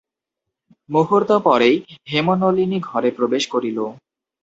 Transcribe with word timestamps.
মুর্হূত 0.89 1.29
পরেই 1.43 1.75
হেমনলিনী 2.07 2.79
ঘরে 2.89 3.09
প্রবেশ 3.11 3.43
করিল। 3.47 3.77